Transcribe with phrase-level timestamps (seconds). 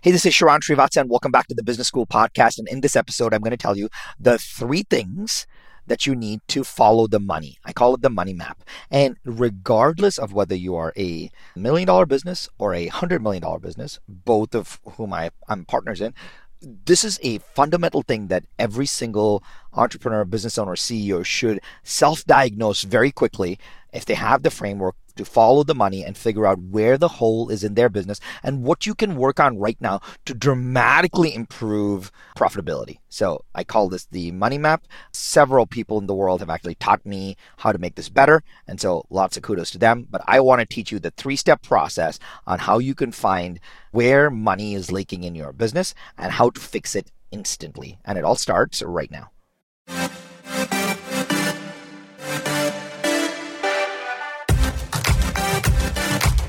[0.00, 2.56] Hey, this is Sharran Srivatsaa, and welcome back to the Business School podcast.
[2.56, 5.44] And in this episode, I'm going to tell you the three things
[5.88, 7.58] that you need to follow the money.
[7.64, 8.62] I call it the money map.
[8.92, 13.58] And regardless of whether you are a million dollar business or a hundred million dollar
[13.58, 16.14] business, both of whom I, I'm partners in,
[16.62, 22.82] this is a fundamental thing that every single entrepreneur, business owner, CEO should self diagnose
[22.82, 23.58] very quickly
[23.92, 27.50] if they have the framework to follow the money and figure out where the hole
[27.50, 32.10] is in their business and what you can work on right now to dramatically improve
[32.36, 32.98] profitability.
[33.08, 34.86] So I call this the money map.
[35.12, 38.42] Several people in the world have actually taught me how to make this better.
[38.66, 40.06] And so lots of kudos to them.
[40.10, 43.60] But I want to teach you the three step process on how you can find
[43.90, 47.98] where money is leaking in your business and how to fix it instantly.
[48.04, 49.30] And it all starts right now.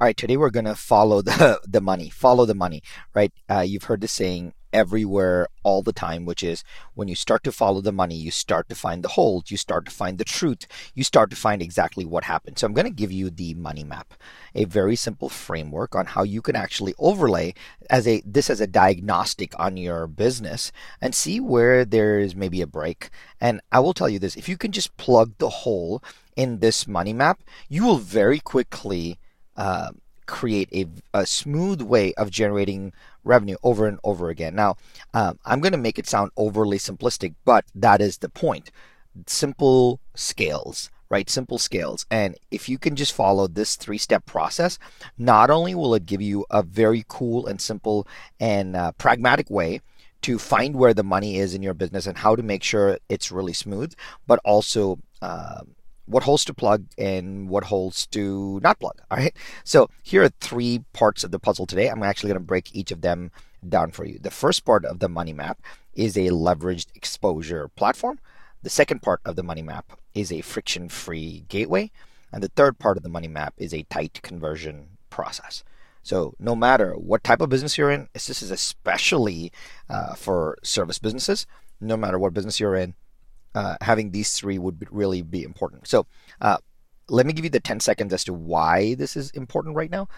[0.00, 3.34] All right, today we're to follow the, the money, follow the money, right?
[3.50, 7.52] Uh, you've heard the saying everywhere all the time, which is when you start to
[7.52, 10.66] follow the money, you start to find the holes, you start to find the truth,
[10.94, 12.58] you start to find exactly what happened.
[12.58, 14.14] So I'm going to give you the money map,
[14.54, 17.52] a very simple framework on how you can actually overlay
[17.90, 22.62] as a this as a diagnostic on your business and see where there is maybe
[22.62, 23.10] a break.
[23.38, 26.02] And I will tell you this, if you can just plug the hole
[26.36, 29.18] in this money map, you will very quickly
[29.60, 29.90] uh,
[30.24, 32.94] create a, a, smooth way of generating
[33.24, 34.54] revenue over and over again.
[34.54, 34.76] Now,
[35.12, 38.70] um, I'm going to make it sound overly simplistic, but that is the point.
[39.26, 41.28] Simple scales, right?
[41.28, 42.06] Simple scales.
[42.10, 44.78] And if you can just follow this three step process,
[45.18, 48.08] not only will it give you a very cool and simple
[48.38, 49.82] and uh, pragmatic way
[50.22, 53.30] to find where the money is in your business and how to make sure it's
[53.30, 53.92] really smooth,
[54.26, 55.60] but also uh,
[56.10, 59.00] what holes to plug and what holes to not plug.
[59.10, 59.34] All right.
[59.64, 61.88] So here are three parts of the puzzle today.
[61.88, 63.30] I'm actually going to break each of them
[63.66, 64.18] down for you.
[64.18, 65.60] The first part of the money map
[65.94, 68.18] is a leveraged exposure platform.
[68.62, 71.90] The second part of the money map is a friction free gateway.
[72.32, 75.64] And the third part of the money map is a tight conversion process.
[76.02, 79.52] So, no matter what type of business you're in, this is especially
[79.88, 81.46] uh, for service businesses.
[81.80, 82.94] No matter what business you're in,
[83.54, 85.86] uh, having these three would really be important.
[85.86, 86.06] So
[86.40, 86.58] uh,
[87.08, 90.08] let me give you the 10 seconds as to why this is important right now.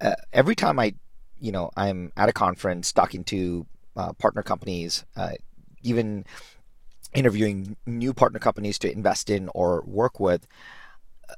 [0.00, 0.94] Uh, every time I,
[1.38, 3.66] you know, I'm at a conference talking to
[3.96, 5.32] uh, partner companies, uh,
[5.82, 6.24] even
[7.14, 10.46] interviewing new partner companies to invest in or work with,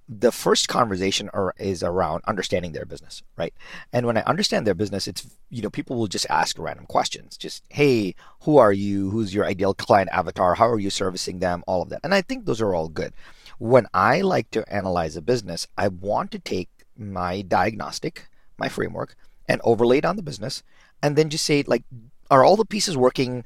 [0.09, 3.55] the first conversation are, is around understanding their business, right?
[3.93, 7.37] And when I understand their business, it's you know people will just ask random questions,
[7.37, 9.11] just hey, who are you?
[9.11, 10.55] Who's your ideal client avatar?
[10.55, 11.65] How are you servicing them?
[11.67, 13.13] All of that, and I think those are all good.
[13.59, 19.17] When I like to analyze a business, I want to take my diagnostic, my framework,
[19.49, 20.63] and overlay it on the business,
[21.03, 21.85] and then just say like,
[22.31, 23.45] are all the pieces working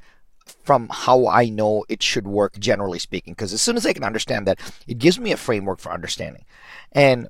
[0.63, 3.33] from how I know it should work, generally speaking.
[3.33, 6.45] Because as soon as I can understand that, it gives me a framework for understanding.
[6.91, 7.27] And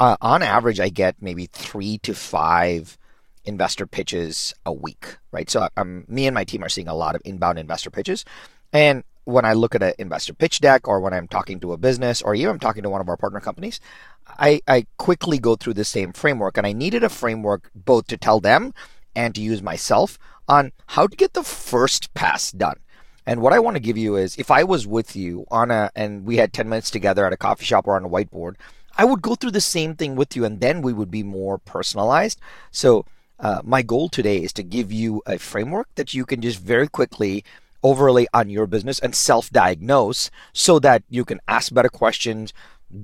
[0.00, 2.98] uh, on average, I get maybe three to five
[3.44, 5.48] investor pitches a week, right?
[5.50, 8.24] So I'm, me and my team are seeing a lot of inbound investor pitches.
[8.72, 11.76] And when I look at an investor pitch deck or when I'm talking to a
[11.78, 13.80] business or even I'm talking to one of our partner companies,
[14.26, 16.56] I, I quickly go through the same framework.
[16.56, 18.74] And I needed a framework both to tell them
[19.14, 22.78] and to use myself on how to get the first pass done.
[23.26, 25.90] And what I want to give you is if I was with you on a,
[25.94, 28.56] and we had 10 minutes together at a coffee shop or on a whiteboard,
[28.96, 31.58] I would go through the same thing with you and then we would be more
[31.58, 32.38] personalized.
[32.70, 33.06] So,
[33.40, 36.86] uh, my goal today is to give you a framework that you can just very
[36.86, 37.44] quickly
[37.82, 42.52] overlay on your business and self diagnose so that you can ask better questions,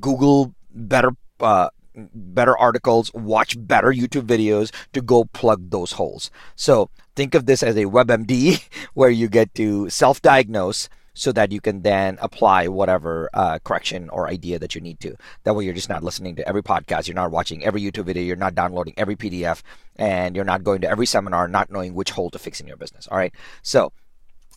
[0.00, 1.10] Google better
[1.40, 1.70] uh,
[2.14, 6.30] better articles, watch better YouTube videos to go plug those holes.
[6.56, 8.62] So think of this as a WebMD
[8.94, 14.08] where you get to self diagnose so that you can then apply whatever uh, correction
[14.10, 15.14] or idea that you need to.
[15.44, 18.22] That way, you're just not listening to every podcast, you're not watching every YouTube video,
[18.22, 19.62] you're not downloading every PDF,
[19.96, 22.76] and you're not going to every seminar not knowing which hole to fix in your
[22.76, 23.06] business.
[23.08, 23.34] All right.
[23.62, 23.92] So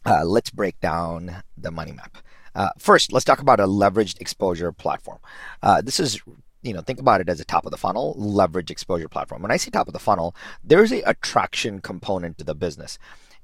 [0.06, 2.18] uh, let's break down the money map.
[2.56, 5.20] Uh, first, let's talk about a leveraged exposure platform.
[5.62, 6.22] Uh, this is
[6.64, 9.42] you know, think about it as a top of the funnel leverage exposure platform.
[9.42, 12.98] When I say top of the funnel, there's a attraction component to the business.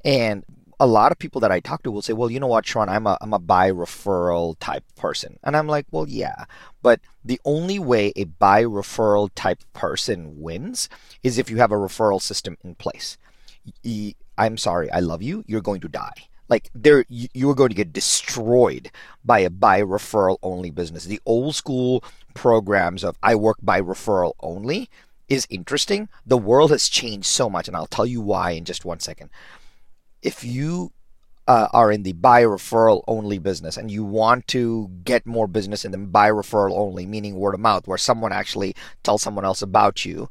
[0.03, 0.45] And
[0.79, 2.87] a lot of people that I talk to will say, well, you know what, Sean,
[2.87, 5.37] I'm a, I'm a by referral type person.
[5.43, 6.45] And I'm like, well, yeah,
[6.81, 10.87] but the only way a by referral type person wins
[11.21, 13.17] is if you have a referral system in place.
[14.37, 15.43] I'm sorry, I love you.
[15.47, 16.29] You're going to die.
[16.47, 18.89] Like there, you are going to get destroyed
[19.23, 21.05] by a by referral only business.
[21.05, 22.03] The old school
[22.39, 24.89] programs of I work by referral only
[25.27, 26.07] is interesting.
[26.25, 29.29] The world has changed so much, and I'll tell you why in just one second.
[30.21, 30.93] If you
[31.49, 35.83] uh, are in the by referral only business and you want to get more business
[35.83, 39.61] in the by referral only, meaning word of mouth, where someone actually tells someone else
[39.61, 40.29] about you,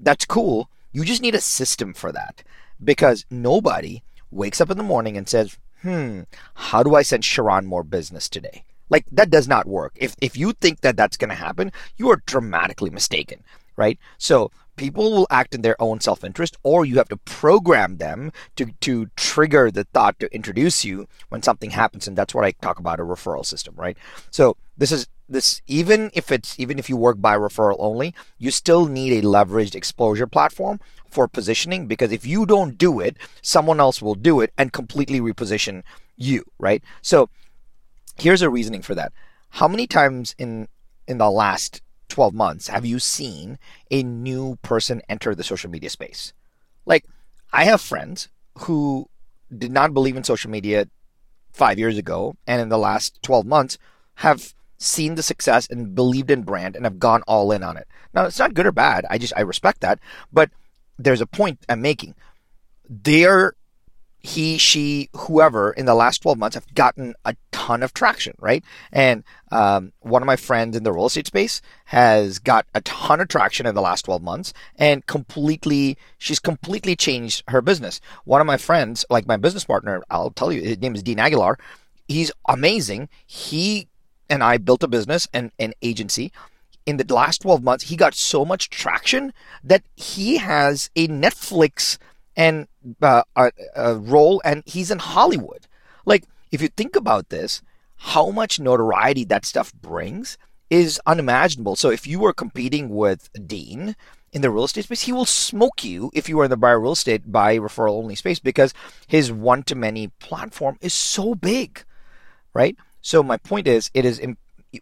[0.00, 0.70] that's cool.
[0.92, 2.42] You just need a system for that
[2.82, 6.22] because nobody wakes up in the morning and says, hmm,
[6.54, 8.64] how do I send Sharran more business today?
[8.90, 9.92] Like that does not work.
[9.96, 13.42] If if you think that that's going to happen, you are dramatically mistaken,
[13.76, 13.98] right?
[14.18, 18.66] So people will act in their own self-interest or you have to program them to
[18.80, 22.78] to trigger the thought to introduce you when something happens and that's what I talk
[22.78, 23.96] about a referral system, right?
[24.30, 28.50] So this is this even if it's even if you work by referral only, you
[28.50, 33.80] still need a leveraged exposure platform for positioning because if you don't do it, someone
[33.80, 35.82] else will do it and completely reposition
[36.16, 36.82] you, right?
[37.02, 37.28] So
[38.20, 39.12] here's a reasoning for that.
[39.50, 40.68] How many times in
[41.06, 43.58] in the last 12 months have you seen
[43.90, 46.32] a new person enter the social media space?
[46.86, 47.04] Like
[47.52, 48.28] I have friends
[48.58, 49.08] who
[49.56, 50.86] did not believe in social media
[51.52, 53.78] 5 years ago and in the last 12 months
[54.16, 57.86] have seen the success and believed in brand and have gone all in on it.
[58.14, 59.04] Now, it's not good or bad.
[59.10, 59.98] I just I respect that,
[60.32, 60.50] but
[60.98, 62.14] there's a point I'm making.
[62.88, 63.54] They're
[64.22, 68.62] he, she, whoever in the last 12 months have gotten a ton of traction, right?
[68.92, 73.20] And um, one of my friends in the real estate space has got a ton
[73.20, 78.00] of traction in the last 12 months and completely, she's completely changed her business.
[78.24, 81.18] One of my friends, like my business partner, I'll tell you, his name is Dean
[81.18, 81.58] Aguilar.
[82.06, 83.08] He's amazing.
[83.26, 83.88] He
[84.28, 86.32] and I built a business and an agency.
[86.86, 89.32] In the last 12 months, he got so much traction
[89.62, 91.98] that he has a Netflix
[92.36, 92.68] and
[93.02, 95.66] uh, a, a role, and he's in Hollywood.
[96.04, 97.62] Like, if you think about this,
[97.96, 100.38] how much notoriety that stuff brings
[100.70, 101.76] is unimaginable.
[101.76, 103.96] So, if you were competing with Dean
[104.32, 106.72] in the real estate space, he will smoke you if you are in the buy
[106.72, 108.72] real estate by referral only space because
[109.06, 111.84] his one to many platform is so big,
[112.54, 112.76] right?
[113.02, 114.20] So my point is, it is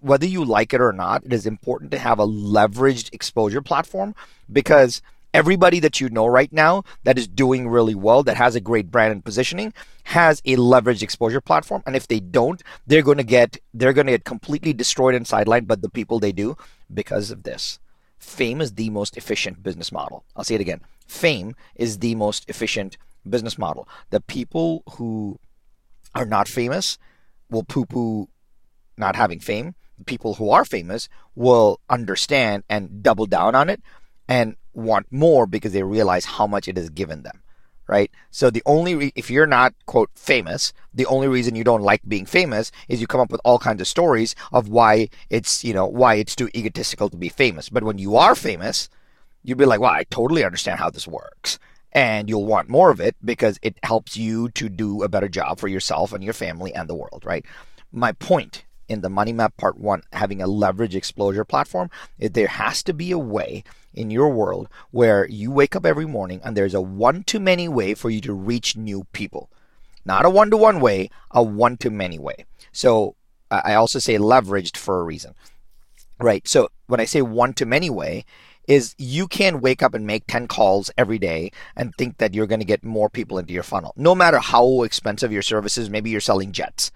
[0.00, 4.14] whether you like it or not, it is important to have a leveraged exposure platform
[4.52, 5.00] because
[5.38, 8.90] everybody that you know right now that is doing really well, that has a great
[8.90, 11.80] brand and positioning, has a leveraged exposure platform.
[11.86, 15.24] And if they don't, they're going to get they're going to get completely destroyed and
[15.24, 15.68] sidelined.
[15.68, 16.56] But the people they do
[16.92, 17.78] because of this.
[18.18, 20.24] Fame is the most efficient business model.
[20.34, 20.80] I'll say it again.
[21.06, 22.98] Fame is the most efficient
[23.28, 23.88] business model.
[24.10, 25.38] The people who
[26.16, 26.98] are not famous
[27.48, 28.28] will poo poo
[28.96, 29.76] not having fame.
[29.98, 33.80] The people who are famous will understand and double down on it
[34.28, 37.42] and want more because they realize how much it has given them.
[37.86, 38.10] Right.
[38.30, 42.02] So the only, re- if you're not quote famous, the only reason you don't like
[42.06, 45.72] being famous is you come up with all kinds of stories of why it's, you
[45.72, 47.70] know, why it's too egotistical to be famous.
[47.70, 48.90] But when you are famous,
[49.42, 51.58] you'd be like, well, I totally understand how this works
[51.92, 55.58] and you'll want more of it because it helps you to do a better job
[55.58, 57.44] for yourself and your family and the world, right?
[57.90, 62.82] My point in the Money Map Part 1, having a leverage exposure platform, there has
[62.84, 63.64] to be a way
[63.94, 67.68] in your world where you wake up every morning and there's a one to many
[67.68, 69.50] way for you to reach new people.
[70.04, 72.46] Not a one to one way, a one to many way.
[72.72, 73.14] So
[73.50, 75.34] I also say leveraged for a reason,
[76.18, 76.46] right?
[76.46, 78.24] So when I say one to many way,
[78.68, 82.46] is you can wake up and make 10 calls every day and think that you're
[82.46, 83.94] going to get more people into your funnel.
[83.96, 86.92] No matter how expensive your service is, maybe you're selling jets.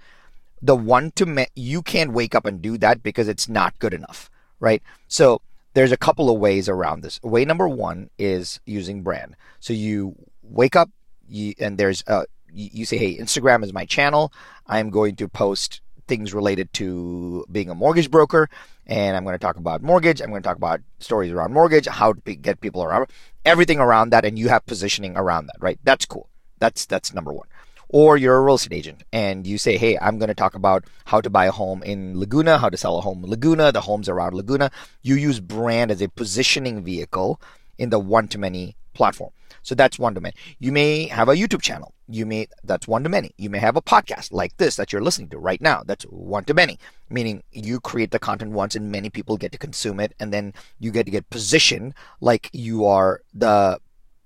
[0.60, 3.94] The one to me- you can't wake up and do that because it's not good
[3.94, 4.30] enough,
[4.60, 4.82] right?
[5.08, 5.40] So
[5.74, 7.20] there's a couple of ways around this.
[7.22, 9.36] Way number one is using brand.
[9.60, 10.90] So you wake up
[11.28, 14.32] you, and there's uh, a, you say, hey, Instagram is my channel.
[14.66, 18.50] I'm going to post things related to being a mortgage broker
[18.86, 20.20] and I'm going to talk about mortgage.
[20.20, 23.06] I'm going to talk about stories around mortgage, how to get people around
[23.44, 25.78] everything around that, and you have positioning around that, right?
[25.84, 26.28] That's cool.
[26.58, 27.46] That's that's number one.
[27.92, 30.84] Or you're a real estate agent and you say, hey, I'm going to talk about
[31.04, 33.82] how to buy a home in Laguna, how to sell a home in Laguna, the
[33.82, 34.70] homes around Laguna.
[35.02, 37.40] You use brand as a positioning vehicle
[37.78, 39.30] in the one to many platform.
[39.62, 40.34] So that's one to many.
[40.58, 41.92] You may have a YouTube channel.
[42.08, 45.02] you may that's one to many you may have a podcast like this that you're
[45.02, 48.90] listening to right now that's one to many meaning you create the content once and
[48.90, 52.84] many people get to consume it and then you get to get positioned like you
[52.84, 53.78] are the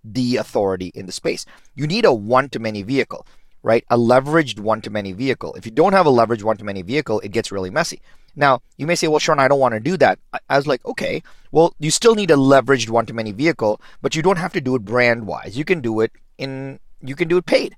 [0.02, 1.44] the authority in the space
[1.74, 3.26] you need a one to many vehicle
[3.66, 6.64] right a leveraged one to many vehicle if you don't have a leveraged one to
[6.64, 8.00] many vehicle it gets really messy
[8.36, 10.18] now, you may say, well, Sean, I don't want to do that.
[10.48, 14.14] I, was like, okay, well, you still need a leveraged one to many vehicle, but
[14.14, 15.56] you don't have to do it brand wise.
[15.56, 17.76] You can do it in, you can do it paid,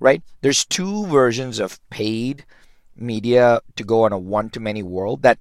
[0.00, 0.22] right?
[0.40, 2.46] There's two versions of paid
[2.96, 5.38] media to go on a one to many world that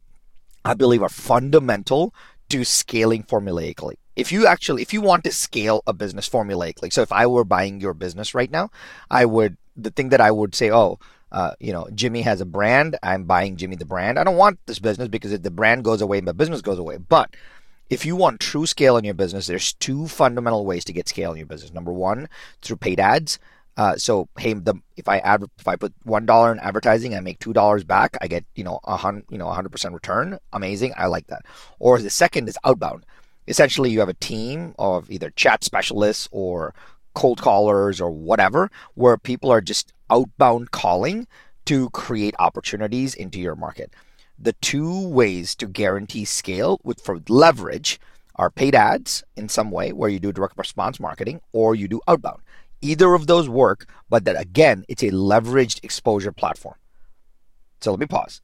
[0.66, 2.14] I believe are fundamental
[2.50, 3.96] to scaling formulaically.
[4.18, 7.46] If you actually, if you want to scale a business formulaically, so if I were
[7.46, 8.70] buying your business right now,
[9.10, 11.00] I would, the thing that I would say, oh,
[11.32, 12.98] uh, you know, Jimmy has a brand.
[13.04, 14.18] I'm buying Jimmy the brand.
[14.18, 16.98] I don't want this business because if the brand goes away, my business goes away.
[16.98, 17.36] But
[17.90, 21.32] if you want true scale in your business, there's two fundamental ways to get scale
[21.32, 21.74] in your business.
[21.74, 22.30] Number one,
[22.62, 23.40] through paid ads.
[23.76, 27.20] Uh, so hey, the, if I add if I put one dollar in advertising, I
[27.20, 28.18] make two dollars back.
[28.22, 30.40] I get you know a hundred you know hundred percent return.
[30.52, 30.94] Amazing.
[30.98, 31.46] I like that.
[31.80, 33.06] Or the second is outbound.
[33.48, 36.74] Essentially, you have a team of either chat specialists or
[37.18, 41.26] cold callers or whatever, where people are just outbound calling
[41.66, 43.92] to create opportunities into your market.
[44.38, 48.00] The two ways to guarantee scale with for leverage
[48.36, 52.02] are paid ads in some way where you do direct response marketing or you do
[52.08, 52.44] outbound.
[52.84, 56.76] Either of those work, but that again, it's a leveraged exposure platform.
[57.82, 58.42] So let me pause.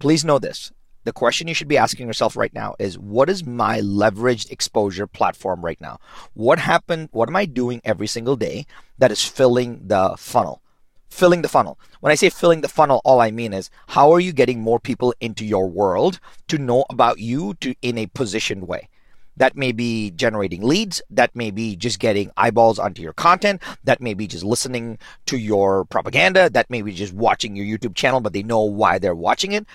[0.00, 0.72] Please know this.
[1.04, 5.06] The question you should be asking yourself right now is what is my leveraged exposure
[5.06, 5.98] platform right now?
[6.34, 7.08] What happened?
[7.12, 8.66] What am I doing every single day
[8.98, 10.62] that is filling the funnel?
[11.10, 11.78] filling the funnel.
[11.98, 14.78] When I say filling the funnel, all I mean is how are you getting more
[14.78, 18.88] people into your world to know about you to in a positioned way.
[19.36, 21.00] That may be generating leads.
[21.08, 23.62] That may be just getting eyeballs onto your content.
[23.84, 26.50] That may be just listening to your propaganda.
[26.50, 29.66] That may be just watching your YouTube channel, but they know why they're watching it.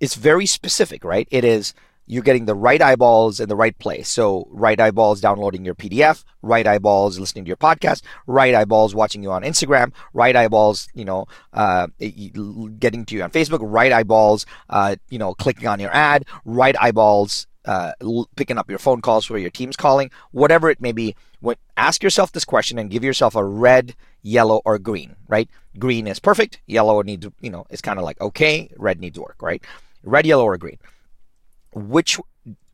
[0.00, 1.28] It's very specific, right?
[1.30, 1.74] It is
[2.08, 4.08] you're getting the right eyeballs in the right place.
[4.08, 9.22] So, right eyeballs downloading your PDF, right eyeballs listening to your podcast, right eyeballs watching
[9.22, 11.88] you on Instagram, right eyeballs, you know, uh,
[12.78, 16.76] getting to you on Facebook, right eyeballs, uh, you know, clicking on your ad, right
[16.80, 17.92] eyeballs uh,
[18.36, 21.16] picking up your phone calls where your team's calling, whatever it may be.
[21.40, 25.16] When, ask yourself this question and give yourself a red, yellow, or green.
[25.28, 25.50] Right?
[25.78, 26.60] Green is perfect.
[26.66, 28.70] Yellow needs, you know, is kind of like okay.
[28.76, 29.36] Red needs work.
[29.42, 29.62] Right?
[30.06, 30.78] Red, yellow, or green
[31.76, 32.18] which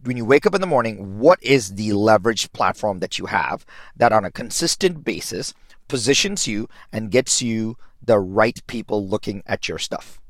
[0.05, 3.67] when you wake up in the morning, what is the leverage platform that you have
[3.97, 5.55] that on a consistent basis
[5.89, 10.21] positions you and gets you the right people looking at your stuff?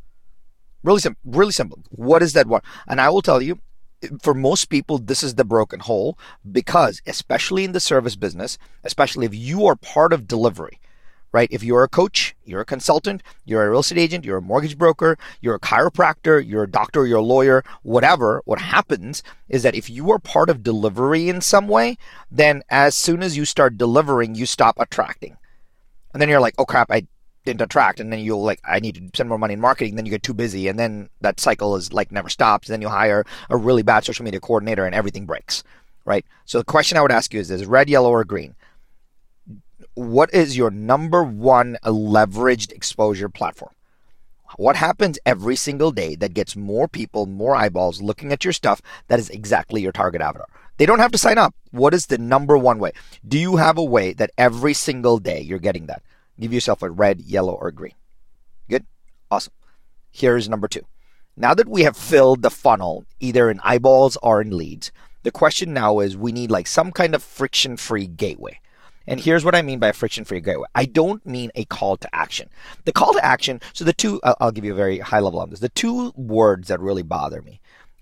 [0.83, 1.21] Really simple.
[1.25, 1.83] Really simple.
[1.91, 2.63] What is that one?
[2.89, 3.61] And I will tell you,
[4.21, 6.19] for most people, this is the broken hole
[6.51, 10.81] because, especially in the service business, especially if you are part of delivery,
[11.33, 11.49] right?
[11.51, 14.79] If you're a coach, you're a consultant, you're a real estate agent, you're a mortgage
[14.79, 19.75] broker, you're a chiropractor, you're a doctor, you're a lawyer, whatever, what happens is that
[19.75, 21.97] if you are part of delivery in some way,
[22.31, 25.37] then as soon as you start delivering, you stop attracting.
[26.13, 27.07] And then you're like, oh crap, I
[27.45, 28.01] didn't attract.
[28.01, 29.97] And then you'll like, I need to spend more money in marketing.
[29.97, 30.69] Then you get too busy.
[30.69, 32.69] And then that cycle is like never stops.
[32.69, 35.65] Then you hire a really bad social media coordinator and everything breaks,
[36.05, 36.25] right?
[36.45, 38.55] So the question I would ask you is, is red, yellow, or green?
[39.95, 43.73] What is your number one leveraged exposure platform?
[44.57, 48.83] What happens every single day that gets more people, more eyeballs looking at your stuff
[49.09, 50.47] that is exactly your target avatar?
[50.77, 51.55] They don't have to sign up.
[51.71, 52.93] What is the number one way?
[53.27, 56.03] Do you have a way that every single day you're getting that?
[56.39, 57.95] Give yourself a red, yellow, or green.
[58.69, 58.87] Good?
[59.31, 59.53] Awesome.
[60.11, 60.83] Here's number two.
[61.37, 65.73] Now that we have filled the funnel, either in eyeballs or in leads, the question
[65.73, 68.61] now is we need like some kind of friction free gateway.
[69.07, 70.67] And here's what I mean by a friction free gateway.
[70.75, 72.49] I don't mean a call to action.
[72.85, 75.51] The call to action, so the two, I'll, give you a very high level on
[75.51, 75.61] this.
[75.61, 77.61] The two words that really bother me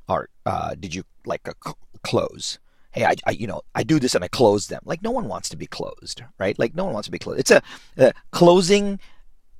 [0.08, 2.58] are, uh, did you like a c- close?
[2.92, 4.80] Hey, I, I, you know, I do this and I close them.
[4.84, 6.58] Like no one wants to be closed, right?
[6.58, 7.40] Like no one wants to be closed.
[7.40, 7.62] It's a,
[7.96, 8.98] uh, closing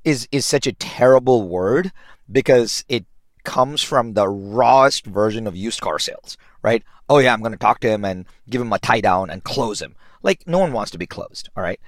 [0.04, 1.92] is, is such a terrible word
[2.30, 3.04] because it
[3.44, 6.82] comes from the rawest version of used car sales, right?
[7.10, 9.42] Oh yeah, I'm going to talk to him and give him a tie down and
[9.42, 9.96] close him.
[10.22, 11.80] Like no one wants to be closed, all right?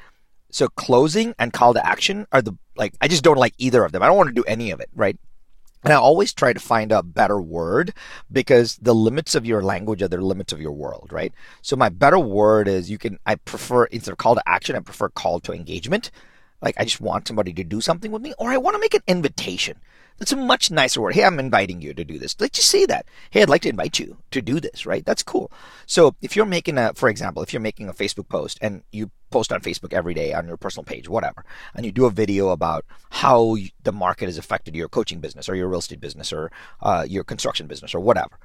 [0.51, 3.93] So closing and call to action are the like I just don't like either of
[3.93, 4.03] them.
[4.03, 5.17] I don't want to do any of it, right?
[5.85, 7.95] And I always try to find a better word
[8.33, 11.33] because the limits of your language are the limits of your world, right?
[11.61, 14.81] So my better word is you can I prefer instead of call to action, I
[14.81, 16.11] prefer call to engagement.
[16.61, 18.95] Like I just want somebody to do something with me, or I want to make
[18.95, 19.79] an invitation.
[20.23, 21.17] That's a much nicer word.
[21.17, 22.37] Hey, I'm inviting you to do this.
[22.39, 23.07] Let's just say that.
[23.31, 25.05] Hey, I'd like to invite you to do this, right?
[25.05, 25.51] That's cool.
[25.85, 29.11] So if you're making a, for example, if you're making a Facebook post and you
[29.31, 32.51] post on Facebook every day on your personal page, whatever, and you do a video
[32.51, 36.53] about how the market has affected your coaching business or your real estate business or
[36.83, 38.39] uh, your construction business or whatever.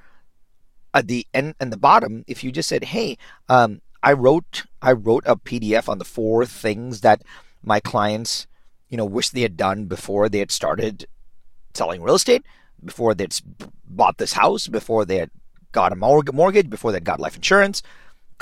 [0.96, 3.20] At the end and the bottom, if you just said, "Hey,
[3.50, 7.22] um, I wrote I wrote a PDF on the four things that
[7.62, 8.48] my clients,
[8.90, 11.06] you know, wish they had done before they had started
[11.78, 12.46] selling real estate,
[12.84, 13.40] before they'd
[13.88, 15.32] bought this house, before they had
[15.72, 17.82] got a mortgage, before they'd got life insurance.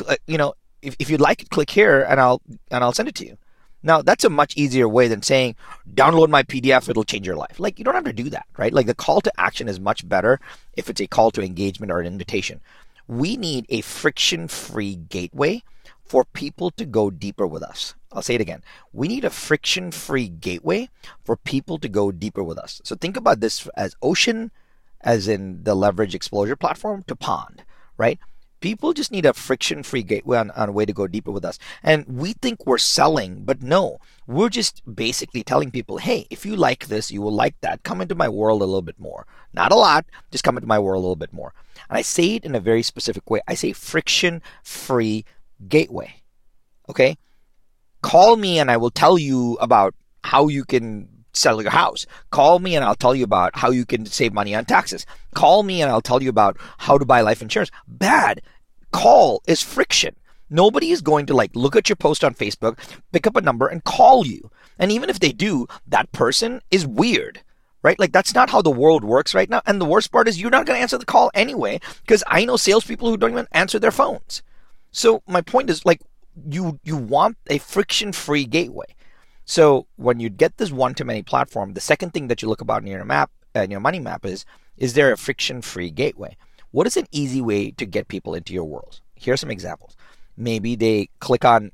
[0.07, 3.09] Uh, you know, if, if you'd like it, click here and I'll and I'll send
[3.09, 3.37] it to you.
[3.83, 5.55] Now that's a much easier way than saying
[5.93, 7.59] download my PDF, it'll change your life.
[7.59, 8.73] Like you don't have to do that, right?
[8.73, 10.39] Like the call to action is much better
[10.75, 12.61] if it's a call to engagement or an invitation.
[13.07, 15.63] We need a friction-free gateway
[16.05, 17.95] for people to go deeper with us.
[18.11, 18.63] I'll say it again.
[18.93, 20.89] We need a friction free gateway
[21.23, 22.79] for people to go deeper with us.
[22.83, 24.51] So think about this as ocean,
[25.01, 27.63] as in the leverage exposure platform, to pond,
[27.97, 28.19] right?
[28.61, 31.43] People just need a friction free gateway on, on a way to go deeper with
[31.43, 31.59] us.
[31.83, 36.55] And we think we're selling, but no, we're just basically telling people, hey, if you
[36.55, 37.83] like this, you will like that.
[37.83, 39.27] Come into my world a little bit more.
[39.53, 41.53] Not a lot, just come into my world a little bit more.
[41.89, 43.41] And I say it in a very specific way.
[43.47, 45.25] I say friction free
[45.67, 46.21] gateway.
[46.89, 47.17] Okay?
[48.01, 52.05] Call me and I will tell you about how you can sell your house.
[52.31, 55.05] Call me and I'll tell you about how you can save money on taxes.
[55.33, 57.71] Call me and I'll tell you about how to buy life insurance.
[57.87, 58.41] Bad.
[58.91, 60.15] Call is friction.
[60.49, 62.77] Nobody is going to like look at your post on Facebook,
[63.11, 64.51] pick up a number and call you.
[64.77, 67.41] And even if they do, that person is weird.
[67.81, 67.99] Right?
[67.99, 69.61] Like that's not how the world works right now.
[69.65, 72.45] And the worst part is you're not going to answer the call anyway, because I
[72.45, 74.41] know salespeople who don't even answer their phones.
[74.95, 75.99] So my point is like
[76.49, 78.95] you you want a friction-free gateway.
[79.43, 82.87] So when you get this one-to-many platform, the second thing that you look about in
[82.87, 84.45] your map and uh, your money map is
[84.77, 86.37] is there a friction-free gateway?
[86.71, 89.01] What is an easy way to get people into your world?
[89.15, 89.97] Here are some examples.
[90.37, 91.73] Maybe they click on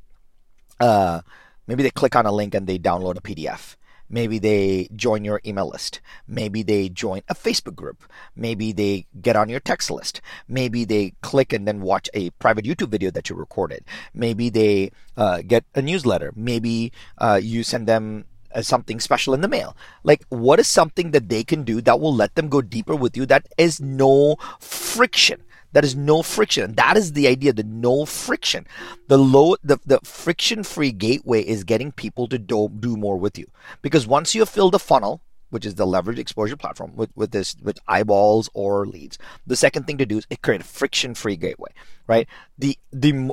[0.80, 1.22] uh,
[1.68, 3.76] maybe they click on a link and they download a PDF.
[4.12, 6.02] Maybe they join your email list.
[6.28, 8.04] Maybe they join a Facebook group.
[8.36, 10.20] Maybe they get on your text list.
[10.50, 13.86] Maybe they click and then watch a private YouTube video that you recorded.
[14.14, 16.34] Maybe they uh, get a newsletter.
[16.36, 19.78] Maybe uh, you send them uh, something special in the mail.
[20.04, 23.16] Like, what is something that they can do that will let them go deeper with
[23.16, 25.42] you that is no friction?
[25.74, 26.74] That is no friction.
[26.76, 28.68] That is the idea, the no friction.
[29.08, 33.38] The low the, the friction free gateway is getting people to do, do more with
[33.38, 33.48] you.
[33.82, 37.32] Because once you have filled the funnel, which is the leverage exposure platform with, with
[37.32, 41.36] this with eyeballs or leads, the second thing to do is create a friction free
[41.36, 41.72] gateway.
[42.08, 42.28] Right?
[42.58, 43.32] The the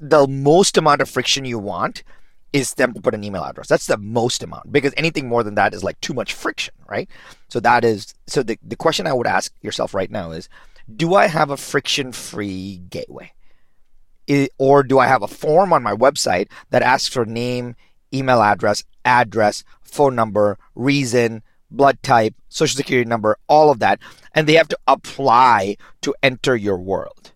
[0.00, 2.02] the most amount of friction you want
[2.52, 3.68] is them to put an email address.
[3.68, 7.08] That's the most amount because anything more than that is like too much friction, right?
[7.48, 10.48] So that is so the, the question I would ask yourself right now is
[10.94, 13.32] do I have a friction free gateway?
[14.26, 17.76] It, or do I have a form on my website that asks for name,
[18.12, 24.00] email address, address, phone number, reason, blood type, social security number, all of that,
[24.34, 27.32] and they have to apply to enter your world.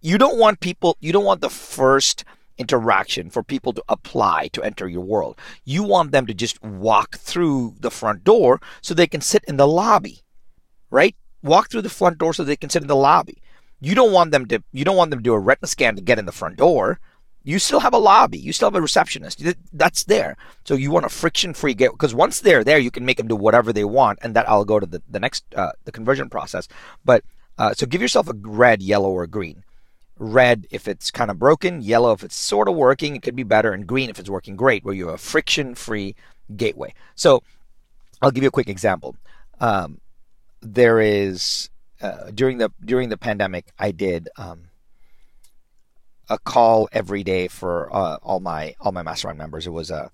[0.00, 2.24] You don't want people, you don't want the first
[2.58, 5.38] interaction for people to apply to enter your world.
[5.64, 9.56] You want them to just walk through the front door so they can sit in
[9.56, 10.20] the lobby,
[10.90, 11.14] right?
[11.46, 13.38] Walk through the front door so they can sit in the lobby.
[13.80, 16.02] You don't want them to you don't want them to do a retina scan to
[16.02, 16.98] get in the front door.
[17.44, 18.38] You still have a lobby.
[18.38, 19.40] You still have a receptionist.
[19.72, 20.36] That's there.
[20.64, 23.36] So you want a friction-free get because once they're there, you can make them do
[23.36, 26.66] whatever they want, and that I'll go to the the next uh, the conversion process.
[27.04, 27.22] But
[27.56, 29.62] uh, so give yourself a red, yellow, or green.
[30.18, 33.44] Red if it's kind of broken, yellow if it's sort of working, it could be
[33.44, 36.16] better, and green if it's working great, where you have a friction-free
[36.56, 36.94] gateway.
[37.14, 37.42] So
[38.22, 39.14] I'll give you a quick example.
[39.60, 40.00] Um,
[40.74, 44.68] there is uh, during the during the pandemic, I did um,
[46.28, 49.66] a call every day for uh, all my all my mastermind members.
[49.66, 50.08] It was a uh,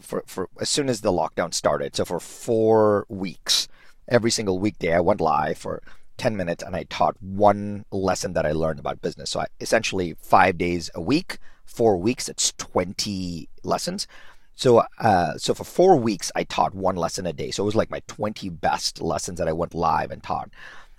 [0.00, 1.96] for for as soon as the lockdown started.
[1.96, 3.68] So for four weeks,
[4.08, 5.82] every single weekday, I went live for
[6.16, 9.30] 10 minutes and I taught one lesson that I learned about business.
[9.30, 14.06] So I, essentially five days a week, four weeks, it's 20 lessons.
[14.54, 17.50] So, uh, so for four weeks, I taught one lesson a day.
[17.50, 20.50] So it was like my 20 best lessons that I went live and taught.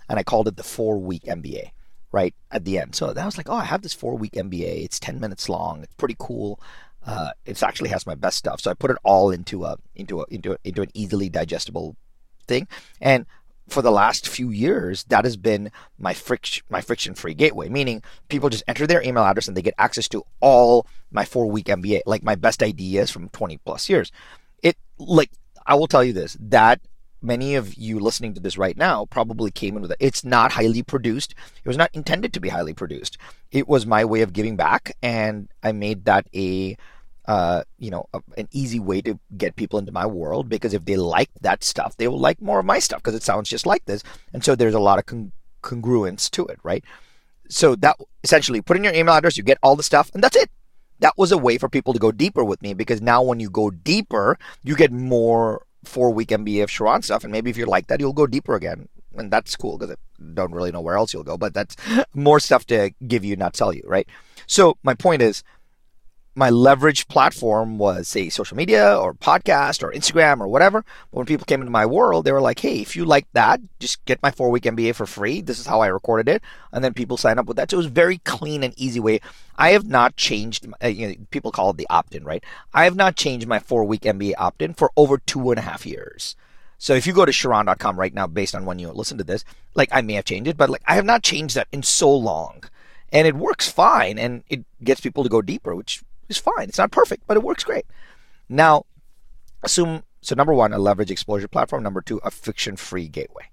[0.08, 1.70] And I called it the four week MBA,
[2.12, 2.34] right?
[2.50, 2.94] At the end.
[2.94, 4.84] So that was like, oh, I have this four week MBA.
[4.84, 5.82] It's 10 minutes long.
[5.82, 6.60] It's pretty cool.
[7.04, 8.60] Uh, it actually has my best stuff.
[8.60, 11.96] So I put it all into a, into a, into a, into an easily digestible
[12.46, 12.68] thing.
[13.00, 13.26] And
[13.68, 17.68] for the last few years, that has been my friction my friction free gateway.
[17.68, 21.50] Meaning, people just enter their email address and they get access to all my four
[21.50, 24.12] week MBA, like my best ideas from 20 plus years.
[24.62, 25.30] It like
[25.66, 26.80] I will tell you this that
[27.22, 29.96] many of you listening to this right now probably came in with it.
[30.00, 31.34] It's not highly produced.
[31.64, 33.18] It was not intended to be highly produced.
[33.50, 36.76] It was my way of giving back, and I made that a
[37.26, 40.84] uh, you know, a, an easy way to get people into my world because if
[40.84, 43.66] they like that stuff, they will like more of my stuff because it sounds just
[43.66, 44.02] like this.
[44.32, 46.84] And so there's a lot of con- congruence to it, right?
[47.48, 50.36] So that essentially put in your email address, you get all the stuff, and that's
[50.36, 50.50] it.
[51.00, 53.50] That was a way for people to go deeper with me because now when you
[53.50, 57.24] go deeper, you get more four week MBA of Sharran stuff.
[57.24, 58.88] And maybe if you're like that, you'll go deeper again.
[59.14, 59.96] And that's cool because I
[60.34, 61.76] don't really know where else you'll go, but that's
[62.14, 64.08] more stuff to give you, not sell you, right?
[64.46, 65.42] So my point is,
[66.36, 70.82] my leverage platform was say social media or podcast or Instagram or whatever.
[71.10, 73.60] But When people came into my world, they were like, "Hey, if you like that,
[73.80, 75.40] just get my four week MBA for free.
[75.40, 77.70] This is how I recorded it." And then people sign up with that.
[77.70, 79.20] So it was very clean and easy way.
[79.56, 80.66] I have not changed.
[80.84, 82.44] Uh, you know, people call it the opt in, right?
[82.74, 85.62] I have not changed my four week MBA opt in for over two and a
[85.62, 86.36] half years.
[86.78, 89.42] So if you go to Sharran.com right now, based on when you listen to this,
[89.74, 92.14] like I may have changed it, but like I have not changed that in so
[92.14, 92.64] long.
[93.10, 96.68] And it works fine and it gets people to go deeper, which is fine.
[96.68, 97.86] It's not perfect, but it works great.
[98.48, 98.84] Now,
[99.62, 101.82] assume so number one, a leverage exposure platform.
[101.82, 103.44] Number two, a friction-free gateway.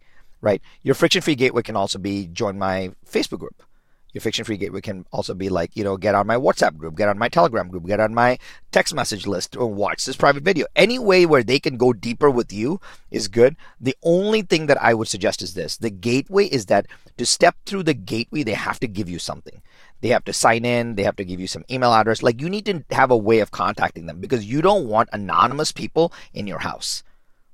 [0.42, 0.62] Right?
[0.82, 3.64] Your friction-free gateway can also be join my Facebook group.
[4.12, 7.10] Your friction-free gateway can also be like, you know, get on my WhatsApp group, get
[7.10, 8.38] on my Telegram group, get on my
[8.72, 10.68] text message list, or watch this private video.
[10.76, 13.56] Any way where they can go deeper with you is good.
[13.80, 16.86] The only thing that I would suggest is this: the gateway is that
[17.18, 19.62] to step through the gateway, they have to give you something.
[20.04, 22.22] They have to sign in, they have to give you some email address.
[22.22, 25.72] Like you need to have a way of contacting them because you don't want anonymous
[25.72, 27.04] people in your house.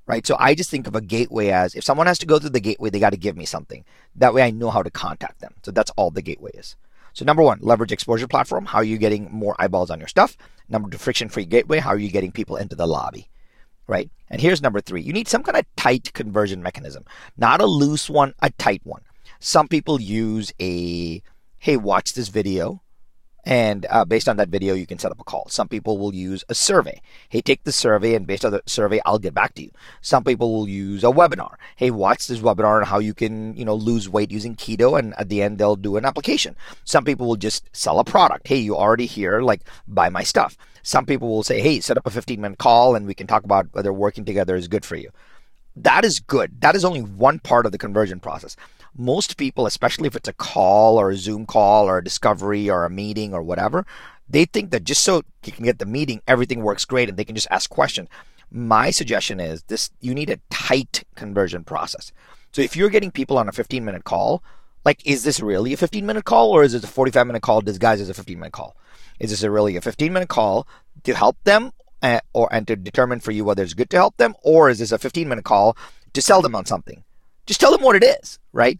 [0.08, 0.26] Right?
[0.26, 2.58] So I just think of a gateway as if someone has to go through the
[2.58, 3.84] gateway, they got to give me something.
[4.16, 5.54] That way I know how to contact them.
[5.62, 6.74] So that's all the gateway is.
[7.12, 8.66] So number one, leverage exposure platform.
[8.66, 10.36] How are you getting more eyeballs on your stuff?
[10.68, 11.78] Number two, friction-free gateway.
[11.78, 13.28] How are you getting people into the lobby?
[13.86, 14.10] Right?
[14.28, 15.02] And here's number three.
[15.02, 17.04] You need some kind of tight conversion mechanism,
[17.36, 19.02] not a loose one, a tight one.
[19.38, 21.22] Some people use a
[21.60, 22.82] hey, watch this video.
[23.44, 25.46] And uh, based on that video, you can set up a call.
[25.48, 27.00] Some people will use a survey.
[27.28, 29.70] Hey, take the survey, and based on the survey, I'll get back to you.
[30.00, 31.54] Some people will use a webinar.
[31.76, 35.14] Hey, watch this webinar on how you can, you know, lose weight using keto, and
[35.18, 36.56] at the end, they'll do an application.
[36.84, 38.46] Some people will just sell a product.
[38.46, 40.56] Hey, you already here, like buy my stuff.
[40.82, 43.44] Some people will say, hey, set up a 15 minute call, and we can talk
[43.44, 45.10] about whether working together is good for you.
[45.82, 46.60] That is good.
[46.60, 48.56] That is only one part of the conversion process
[48.96, 52.84] most people, especially if it's a call or a Zoom call or a discovery or
[52.84, 53.86] a meeting or whatever,
[54.28, 57.24] they think that just so you can get the meeting, everything works great and they
[57.24, 58.08] can just ask questions.
[58.50, 62.12] My suggestion is this you need a tight conversion process.
[62.52, 64.42] So if you're getting people on a 15 minute call,
[64.84, 67.60] like, is this really a 15 minute call or is it a 45 minute call
[67.60, 68.76] disguised as a 15 minute call?
[69.18, 70.66] Is this a really a 15 minute call
[71.04, 74.16] to help them uh, or and to determine for you whether it's good to help
[74.16, 75.76] them, or is this a 15 minute call
[76.12, 77.04] to sell them on something?
[77.46, 78.78] Just tell them what it is, right?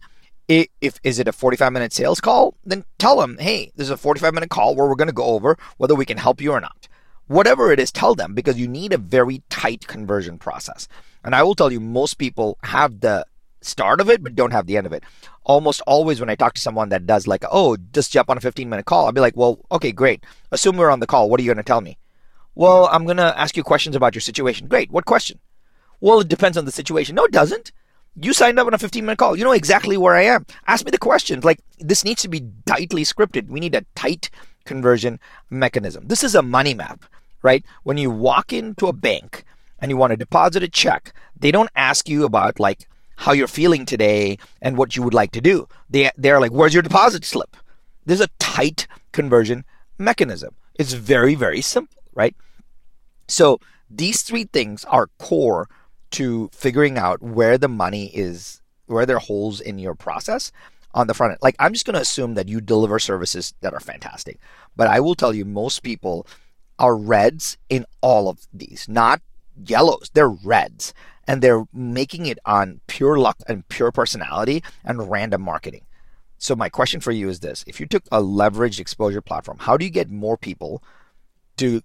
[0.48, 3.90] If, if is it a 45 minute sales call, then tell them, hey, this is
[3.90, 6.52] a 45 minute call where we're going to go over whether we can help you
[6.52, 6.88] or not.
[7.26, 10.88] Whatever it is, tell them because you need a very tight conversion process.
[11.22, 13.24] And I will tell you, most people have the
[13.60, 15.04] start of it, but don't have the end of it.
[15.44, 18.40] Almost always when I talk to someone that does like, oh, just jump on a
[18.40, 20.24] 15 minute call, I'll be like, well, okay, great.
[20.50, 21.30] Assume we're on the call.
[21.30, 21.98] What are you going to tell me?
[22.54, 24.66] Well, I'm going to ask you questions about your situation.
[24.66, 24.90] Great.
[24.90, 25.38] What question?
[26.00, 27.14] Well, it depends on the situation.
[27.14, 27.72] No, it doesn't.
[28.16, 29.36] You signed up on a 15 minute call.
[29.36, 30.46] You know exactly where I am.
[30.66, 31.44] Ask me the questions.
[31.44, 33.48] Like, this needs to be tightly scripted.
[33.48, 34.30] We need a tight
[34.64, 36.06] conversion mechanism.
[36.08, 37.04] This is a money map,
[37.42, 37.64] right?
[37.82, 39.44] When you walk into a bank
[39.78, 42.86] and you want to deposit a check, they don't ask you about like
[43.16, 45.68] how you're feeling today and what you would like to do.
[45.88, 47.56] They, they're like, where's your deposit slip?
[48.06, 49.64] There's a tight conversion
[49.98, 50.54] mechanism.
[50.74, 52.34] It's very, very simple, right?
[53.28, 55.68] So these three things are core
[56.12, 60.52] to figuring out where the money is, where there are holes in your process
[60.94, 61.38] on the front end.
[61.42, 64.38] Like, I'm just going to assume that you deliver services that are fantastic.
[64.76, 66.26] But I will tell you, most people
[66.78, 69.20] are reds in all of these, not
[69.64, 70.10] yellows.
[70.14, 70.94] They're reds.
[71.26, 75.82] And they're making it on pure luck and pure personality and random marketing.
[76.38, 79.76] So, my question for you is this if you took a leveraged exposure platform, how
[79.76, 80.82] do you get more people
[81.58, 81.82] to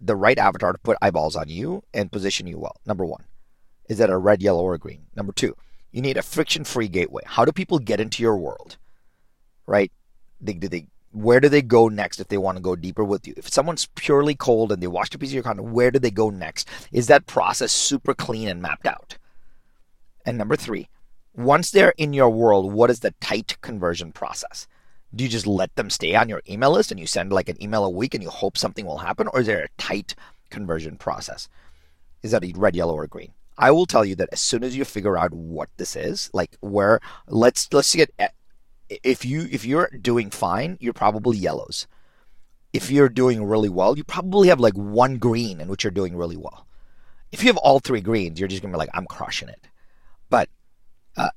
[0.00, 2.76] the right avatar to put eyeballs on you and position you well.
[2.86, 3.24] Number one,
[3.88, 5.06] is that a red, yellow, or green?
[5.16, 5.56] Number two,
[5.90, 7.22] you need a friction-free gateway.
[7.26, 8.76] How do people get into your world?
[9.66, 9.92] Right?
[10.40, 13.26] They, do they, where do they go next if they want to go deeper with
[13.26, 13.34] you?
[13.36, 16.10] If someone's purely cold and they watched a piece of your content, where do they
[16.10, 16.68] go next?
[16.90, 19.18] Is that process super clean and mapped out?
[20.24, 20.88] And number three,
[21.34, 24.66] once they're in your world, what is the tight conversion process?
[25.14, 27.62] Do you just let them stay on your email list and you send like an
[27.62, 29.28] email a week and you hope something will happen?
[29.28, 30.14] Or is there a tight
[30.50, 31.48] conversion process?
[32.22, 33.32] Is that a red, yellow, or green?
[33.58, 36.56] I will tell you that as soon as you figure out what this is, like
[36.60, 38.10] where let's let's get
[38.88, 41.86] if you if you're doing fine, you're probably yellows.
[42.72, 46.16] If you're doing really well, you probably have like one green in which you're doing
[46.16, 46.66] really well.
[47.30, 49.66] If you have all three greens, you're just gonna be like, I'm crushing it.
[50.30, 50.48] But
[51.16, 51.28] uh,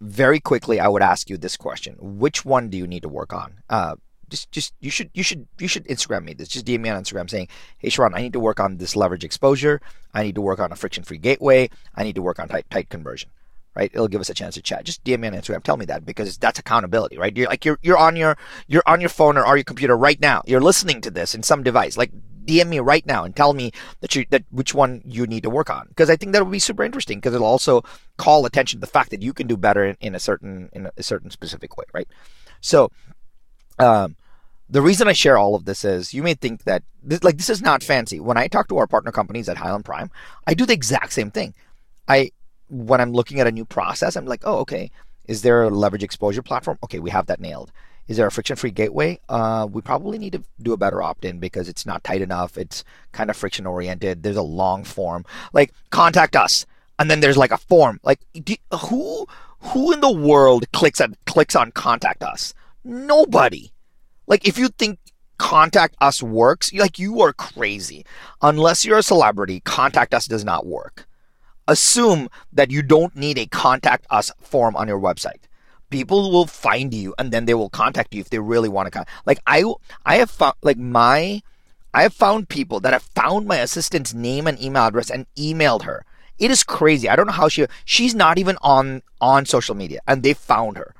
[0.00, 3.32] very quickly, I would ask you this question: Which one do you need to work
[3.32, 3.62] on?
[3.68, 3.96] Uh,
[4.28, 6.48] just, just you should, you should, you should Instagram me this.
[6.48, 9.24] Just DM me on Instagram saying, "Hey, Sharran, I need to work on this leverage
[9.24, 9.80] exposure.
[10.12, 11.70] I need to work on a friction-free gateway.
[11.94, 13.30] I need to work on tight, tight conversion."
[13.76, 13.90] Right?
[13.92, 14.84] It'll give us a chance to chat.
[14.84, 15.62] Just DM me on Instagram.
[15.64, 17.36] Tell me that because that's accountability, right?
[17.36, 18.36] You're like you're you're on your
[18.68, 20.42] you're on your phone or on your computer right now.
[20.46, 21.96] You're listening to this in some device.
[21.96, 22.12] Like
[22.46, 25.50] DM me right now and tell me that you that which one you need to
[25.50, 27.82] work on because I think that would be super interesting because it'll also
[28.16, 30.88] call attention to the fact that you can do better in, in a certain in
[30.96, 32.08] a certain specific way, right?
[32.60, 32.90] So,
[33.78, 34.16] um,
[34.68, 37.50] the reason I share all of this is you may think that this, like this
[37.50, 38.20] is not fancy.
[38.20, 40.10] When I talk to our partner companies at Highland Prime,
[40.46, 41.54] I do the exact same thing.
[42.08, 42.32] I
[42.68, 44.90] when I'm looking at a new process, I'm like, oh, okay,
[45.26, 46.78] is there a leverage exposure platform?
[46.82, 47.72] Okay, we have that nailed.
[48.06, 49.18] Is there a friction-free gateway?
[49.28, 52.58] Uh, we probably need to do a better opt-in because it's not tight enough.
[52.58, 54.22] It's kind of friction-oriented.
[54.22, 55.24] There's a long form.
[55.52, 56.66] Like contact us,
[56.98, 58.00] and then there's like a form.
[58.02, 59.26] Like do, who
[59.60, 62.52] who in the world clicks on clicks on contact us?
[62.84, 63.72] Nobody.
[64.26, 64.98] Like if you think
[65.38, 68.04] contact us works, like you are crazy.
[68.42, 71.06] Unless you're a celebrity, contact us does not work.
[71.66, 75.44] Assume that you don't need a contact us form on your website
[75.90, 78.90] people will find you and then they will contact you if they really want to
[78.90, 79.62] con- like i
[80.04, 81.40] i have found like my
[81.92, 85.82] i have found people that have found my assistant's name and email address and emailed
[85.82, 86.04] her.
[86.36, 87.08] It is crazy.
[87.08, 90.76] I don't know how she she's not even on on social media and they found
[90.76, 90.94] her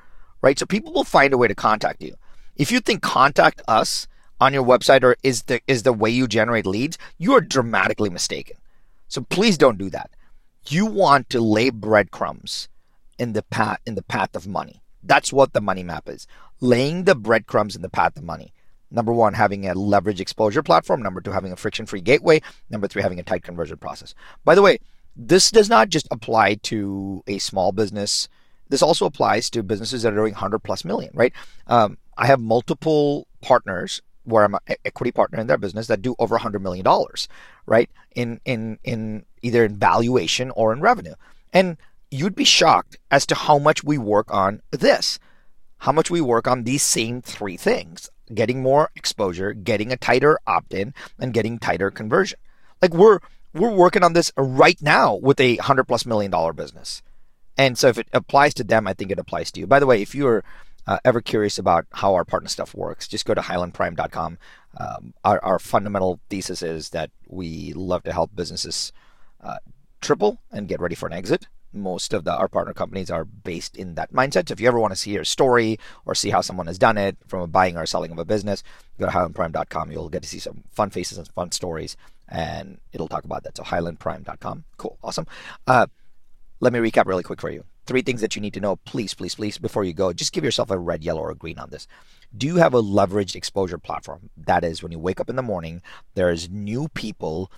[0.45, 0.59] right?
[0.59, 2.15] So people will find a way to contact you.
[2.55, 4.07] If you think contact us
[4.41, 8.11] on your website or is the is the way you generate leads you are dramatically
[8.11, 8.57] mistaken.
[9.09, 10.11] So please don't do that.
[10.69, 12.69] You want to lay breadcrumbs
[13.19, 16.27] in the path in the path of money that's what the money map is
[16.61, 18.53] laying the breadcrumbs in the path of money.
[18.91, 21.03] Number one, having a leverage exposure platform.
[21.03, 22.41] Number two, having a friction free gateway.
[22.71, 24.15] Number three, having a tight conversion process.
[24.45, 24.79] By the way,
[25.17, 28.29] this does not just apply to a small business.
[28.69, 31.33] This also applies to businesses that are doing 100 plus million, right?
[31.67, 36.15] Um, I have multiple partners where I'm an equity partner in their business that do
[36.19, 37.29] over 100 million dollars,
[37.67, 37.91] right?
[38.15, 41.15] In in in either in valuation or in revenue.
[41.53, 41.77] And
[42.15, 45.19] you'd be shocked as to how much we work on this,
[45.79, 50.39] how much we work on these same three things getting more exposure, getting a tighter
[50.47, 52.39] opt in, and getting tighter conversion.
[52.81, 53.19] Like we're
[53.53, 57.03] we're working on this right now with a hundred plus million dollar business.
[57.57, 59.67] And so if it applies to them, I think it applies to you.
[59.67, 60.43] By the way, if you're
[60.87, 64.39] uh, ever curious about how our partner stuff works, just go to highlandprime.com.
[64.77, 68.93] Um, our, our fundamental thesis is that we love to help businesses
[69.41, 69.59] uh,
[70.01, 73.77] triple and get ready for an exit most of the our partner companies are based
[73.77, 74.49] in that mindset.
[74.49, 76.97] So if you ever want to see a story or see how someone has done
[76.99, 78.63] it from a buying or selling of a business,
[78.99, 79.93] go to highlandprime.com.
[79.93, 81.97] You'll get to see some fun faces and fun stories,
[82.29, 83.57] and it'll talk about that.
[83.57, 84.65] So highlandprime.com.
[84.77, 85.27] Cool, awesome.
[85.67, 85.87] Uh,
[86.61, 87.65] let me recap really quick for you.
[87.87, 90.13] Three things that you need to know, please, please, please, before you go.
[90.13, 91.87] Just give yourself a red, yellow, or green on this.
[92.37, 94.31] Do you have a leveraged exposure platform?
[94.37, 95.83] That is, when you wake up in the morning,
[96.15, 97.53] there's new people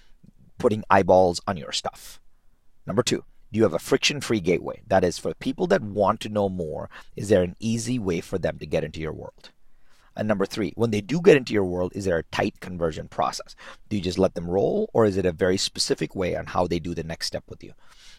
[0.58, 2.20] putting eyeballs on your stuff.
[2.86, 4.82] Number two, you have a friction free gateway.
[4.86, 8.38] That is, for people that want to know more, is there an easy way for
[8.38, 9.50] them to get into your world?
[10.16, 13.06] And number three, when they do get into your world, is there a tight conversion
[13.06, 13.54] process?
[13.88, 16.66] Do you just let them roll, or is it a very specific way on how
[16.66, 17.74] they do the next step with you?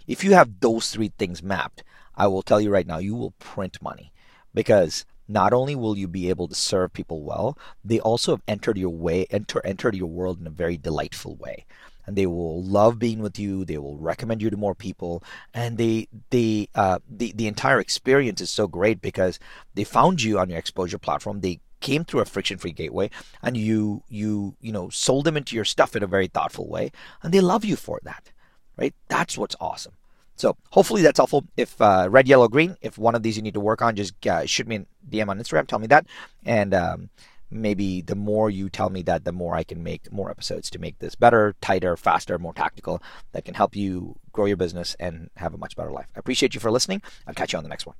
[0.05, 1.83] If you have those three things mapped,
[2.15, 4.11] I will tell you right now, you will print money
[4.53, 8.77] because not only will you be able to serve people well, they also have entered
[8.77, 11.65] your way, enter, entered your world in a very delightful way
[12.07, 13.65] and they will love being with you.
[13.65, 18.41] They will recommend you to more people, and they they uh, the the entire experience
[18.41, 19.37] is so great because
[19.75, 21.41] they found you on your exposure platform.
[21.41, 23.11] They came through a friction-free gateway,
[23.43, 26.91] and you you you know sold them into your stuff in a very thoughtful way,
[27.21, 28.31] and they love you for that.
[28.77, 28.95] Right?
[29.09, 29.93] That's what's awesome.
[30.35, 31.45] So hopefully that's helpful.
[31.57, 34.13] If uh, red, yellow, green, if one of these you need to work on, just
[34.27, 35.67] uh, shoot me a DM on Instagram.
[35.67, 36.05] Tell me that,
[36.45, 37.09] and um,
[37.49, 40.79] maybe the more you tell me that, the more I can make more episodes to
[40.79, 45.29] make this better, tighter, faster, more tactical that can help you grow your business and
[45.37, 46.07] have a much better life.
[46.15, 47.01] I appreciate you for listening.
[47.27, 47.95] I'll catch you on the next one.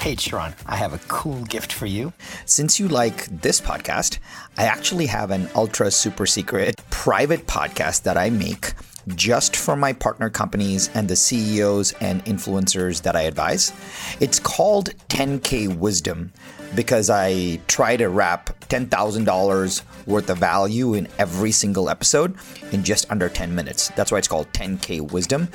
[0.00, 2.14] Hey, Sharran, I have a cool gift for you.
[2.46, 4.20] Since you like this podcast,
[4.56, 8.72] I actually have an ultra super secret private podcast that I make
[9.14, 13.72] just for my partner companies and the CEOs and influencers that I advise.
[14.20, 16.32] It's called 10K Wisdom
[16.74, 22.36] because I try to wrap $10,000 worth of value in every single episode
[22.72, 23.88] in just under 10 minutes.
[23.96, 25.48] That's why it's called 10K Wisdom.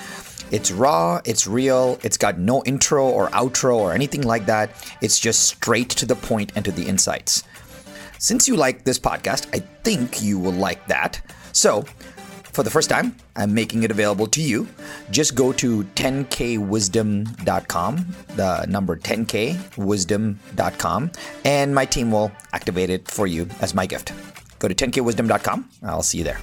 [0.52, 4.72] It's raw, it's real, it's got no intro or outro or anything like that.
[5.02, 7.44] It's just straight to the point and to the insights.
[8.20, 11.22] Since you like this podcast, I think you will like that.
[11.52, 11.86] So,
[12.54, 14.70] for the first time, I'm making it available to you.
[15.12, 21.12] Just go to 10kwisdom.com, the number 10kwisdom.com,
[21.44, 24.14] and my team will activate it for you as my gift.
[24.60, 25.70] Go to 10kwisdom.com.
[25.84, 26.40] I'll see you there.